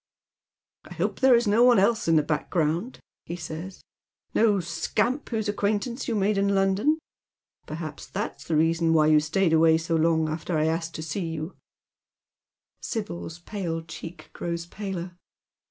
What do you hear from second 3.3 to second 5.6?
says," no scamp whose